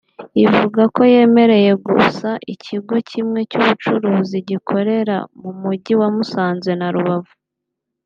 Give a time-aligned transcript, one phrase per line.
[0.45, 7.33] Ivuga ko yemereye gusa ikigo kimwe cy’ubucuruzi gikorera mu Mujyi wa Musanze na Rubavu